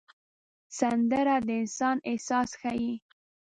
سندره 0.77 1.35
د 1.47 1.49
انسان 1.61 1.97
احساس 2.11 2.49
ښيي 2.61 2.93